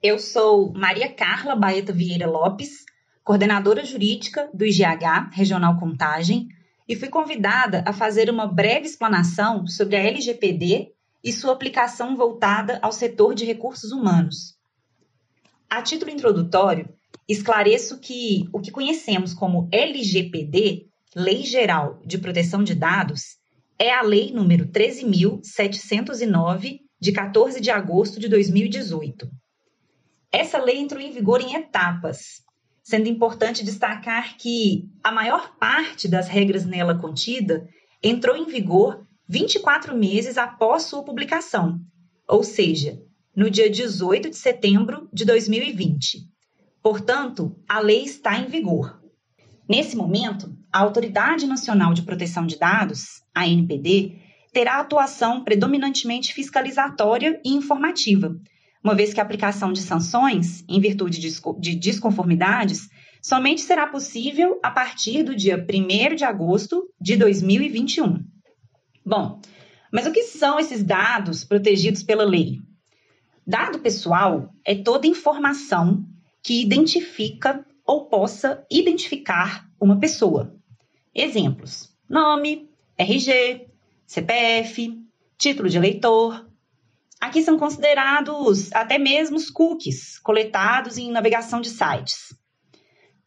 [0.00, 2.84] Eu sou Maria Carla Baeta Vieira Lopes,
[3.24, 6.46] coordenadora jurídica do IGH Regional Contagem,
[6.88, 10.92] e fui convidada a fazer uma breve explanação sobre a LGPD
[11.24, 14.56] e sua aplicação voltada ao setor de recursos humanos.
[15.68, 16.88] A título introdutório,
[17.28, 20.86] esclareço que o que conhecemos como LGPD,
[21.16, 23.36] Lei Geral de Proteção de Dados,
[23.76, 29.28] é a Lei número 13.709, de 14 de agosto de 2018.
[30.30, 32.42] Essa lei entrou em vigor em etapas,
[32.82, 37.66] sendo importante destacar que a maior parte das regras nela contida
[38.02, 41.80] entrou em vigor 24 meses após sua publicação,
[42.26, 42.98] ou seja,
[43.34, 46.18] no dia 18 de setembro de 2020.
[46.82, 49.00] Portanto, a lei está em vigor.
[49.68, 54.18] Nesse momento, a Autoridade Nacional de Proteção de Dados, a ANPD,
[54.52, 58.34] terá atuação predominantemente fiscalizatória e informativa,
[58.82, 62.88] uma vez que a aplicação de sanções, em virtude de desconformidades,
[63.22, 68.24] somente será possível a partir do dia 1 de agosto de 2021.
[69.04, 69.40] Bom,
[69.92, 72.58] mas o que são esses dados protegidos pela lei?
[73.46, 76.04] Dado pessoal é toda informação
[76.42, 80.54] que identifica ou possa identificar uma pessoa.
[81.14, 83.66] Exemplos: nome, RG,
[84.06, 84.98] CPF,
[85.38, 86.47] título de eleitor.
[87.20, 92.32] Aqui são considerados até mesmo os cookies coletados em navegação de sites.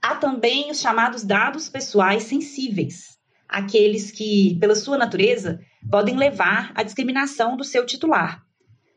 [0.01, 3.17] Há também os chamados dados pessoais sensíveis,
[3.47, 8.41] aqueles que, pela sua natureza, podem levar à discriminação do seu titular.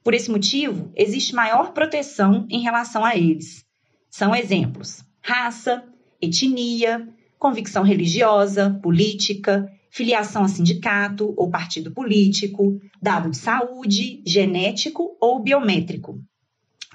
[0.02, 3.64] Por esse motivo, existe maior proteção em relação a eles.
[4.08, 5.84] São exemplos: raça,
[6.22, 7.08] etnia,
[7.38, 16.18] convicção religiosa, política, filiação a sindicato ou partido político, dado de saúde, genético ou biométrico.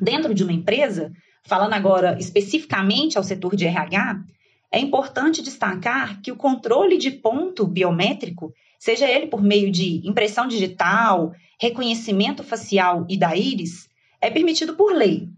[0.02, 1.10] Dentro de uma empresa,
[1.46, 4.22] falando agora especificamente ao setor de RH,
[4.70, 10.46] é importante destacar que o controle de ponto biométrico, seja ele por meio de impressão
[10.46, 13.88] digital, reconhecimento facial e da íris,
[14.20, 15.30] é permitido por lei,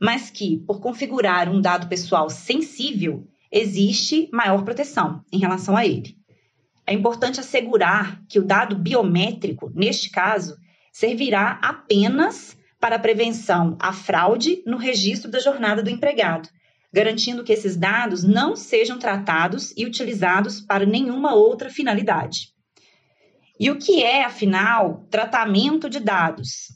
[0.00, 6.19] mas que, por configurar um dado pessoal sensível, existe maior proteção em relação a ele.
[6.90, 10.56] É importante assegurar que o dado biométrico, neste caso,
[10.92, 16.48] servirá apenas para a prevenção à fraude no registro da jornada do empregado,
[16.92, 22.48] garantindo que esses dados não sejam tratados e utilizados para nenhuma outra finalidade.
[23.60, 26.72] E o que é, afinal, tratamento de dados?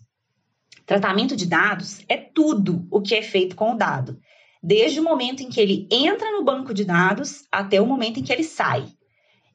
[0.87, 4.17] Tratamento de dados é tudo o que é feito com o dado,
[4.63, 8.23] desde o momento em que ele entra no banco de dados até o momento em
[8.23, 8.87] que ele sai.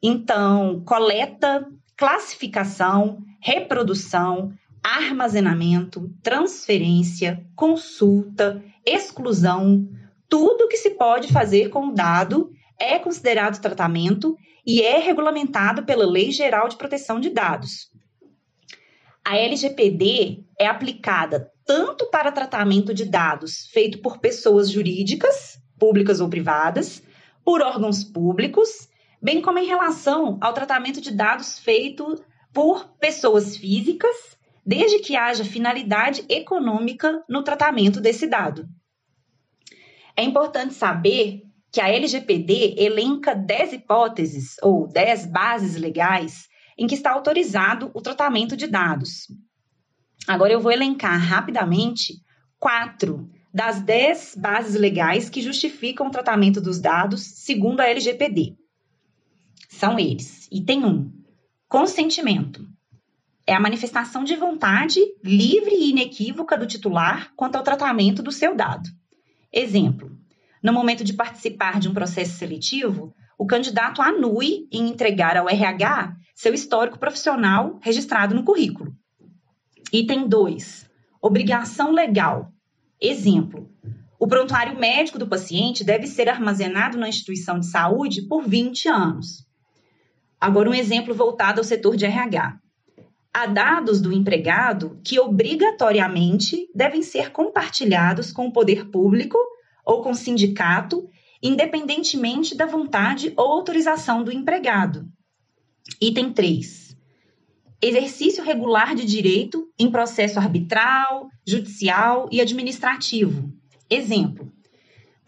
[0.01, 9.87] Então, coleta, classificação, reprodução, armazenamento, transferência, consulta, exclusão,
[10.29, 16.05] tudo que se pode fazer com o dado é considerado tratamento e é regulamentado pela
[16.05, 17.91] Lei Geral de Proteção de Dados.
[19.23, 26.29] A LGPD é aplicada tanto para tratamento de dados feito por pessoas jurídicas, públicas ou
[26.29, 27.03] privadas,
[27.43, 28.88] por órgãos públicos,
[29.21, 34.15] bem como em relação ao tratamento de dados feito por pessoas físicas,
[34.65, 38.67] desde que haja finalidade econômica no tratamento desse dado.
[40.15, 46.47] É importante saber que a LGPD elenca 10 hipóteses ou 10 bases legais
[46.77, 49.27] em que está autorizado o tratamento de dados.
[50.27, 52.13] Agora eu vou elencar rapidamente
[52.57, 58.55] quatro das 10 bases legais que justificam o tratamento dos dados segundo a LGPD.
[59.69, 60.49] São eles.
[60.51, 61.11] Item 1.
[61.67, 62.67] Consentimento.
[63.45, 68.55] É a manifestação de vontade livre e inequívoca do titular quanto ao tratamento do seu
[68.55, 68.89] dado.
[69.53, 70.17] Exemplo:
[70.61, 76.15] no momento de participar de um processo seletivo, o candidato anui em entregar ao RH
[76.33, 78.91] seu histórico profissional registrado no currículo.
[79.93, 80.89] Item 2.
[81.21, 82.51] Obrigação legal.
[82.99, 83.69] Exemplo:
[84.19, 89.47] o prontuário médico do paciente deve ser armazenado na instituição de saúde por 20 anos.
[90.39, 92.59] Agora, um exemplo voltado ao setor de RH
[93.33, 99.37] há dados do empregado que obrigatoriamente devem ser compartilhados com o poder público
[99.85, 101.07] ou com o sindicato,
[101.41, 105.07] independentemente da vontade ou autorização do empregado.
[106.01, 106.97] Item 3.
[107.81, 113.53] Exercício regular de direito em processo arbitral, judicial e administrativo.
[113.89, 114.51] Exemplo: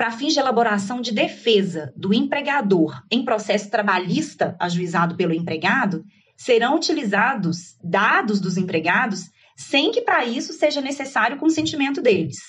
[0.01, 6.03] para fins de elaboração de defesa do empregador em processo trabalhista ajuizado pelo empregado,
[6.35, 12.39] serão utilizados dados dos empregados sem que para isso seja necessário o consentimento deles.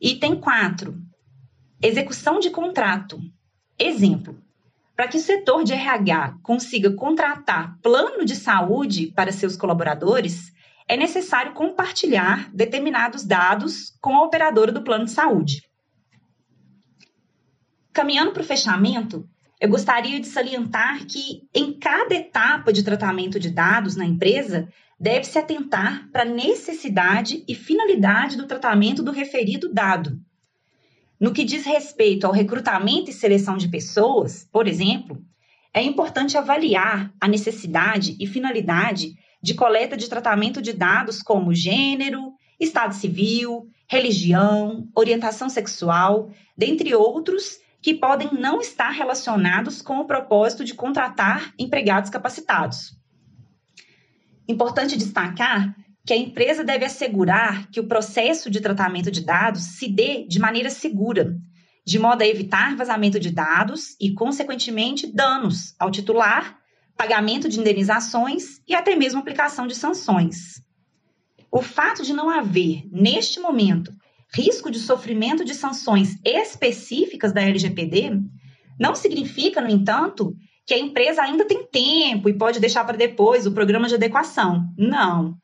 [0.00, 0.96] Item 4.
[1.82, 3.20] Execução de contrato.
[3.78, 4.42] Exemplo:
[4.96, 10.54] para que o setor de RH consiga contratar plano de saúde para seus colaboradores,
[10.88, 15.67] é necessário compartilhar determinados dados com a operadora do plano de saúde.
[17.98, 19.28] Caminhando para o fechamento,
[19.60, 24.68] eu gostaria de salientar que, em cada etapa de tratamento de dados na empresa,
[25.00, 30.16] deve-se atentar para a necessidade e finalidade do tratamento do referido dado.
[31.18, 35.20] No que diz respeito ao recrutamento e seleção de pessoas, por exemplo,
[35.74, 42.32] é importante avaliar a necessidade e finalidade de coleta de tratamento de dados como gênero,
[42.60, 50.64] estado civil, religião, orientação sexual, dentre outros que podem não estar relacionados com o propósito
[50.64, 52.96] de contratar empregados capacitados.
[54.48, 59.88] Importante destacar que a empresa deve assegurar que o processo de tratamento de dados se
[59.88, 61.36] dê de maneira segura,
[61.86, 66.58] de modo a evitar vazamento de dados e, consequentemente, danos ao titular,
[66.96, 70.62] pagamento de indenizações e até mesmo aplicação de sanções.
[71.50, 73.92] O fato de não haver, neste momento,
[74.34, 78.20] risco de sofrimento de sanções específicas da LGPD
[78.78, 80.34] não significa, no entanto,
[80.66, 84.66] que a empresa ainda tem tempo e pode deixar para depois o programa de adequação.
[84.76, 85.34] Não.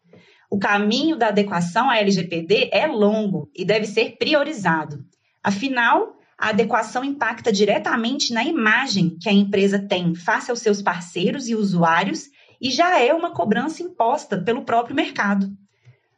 [0.51, 5.05] O caminho da adequação à LGPD é longo e deve ser priorizado.
[5.43, 11.49] Afinal, a adequação impacta diretamente na imagem que a empresa tem face aos seus parceiros
[11.49, 12.29] e usuários
[12.61, 15.51] e já é uma cobrança imposta pelo próprio mercado.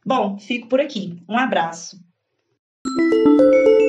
[0.05, 1.21] Bom, fico por aqui.
[1.27, 1.97] Um abraço.
[2.95, 3.86] Thank you.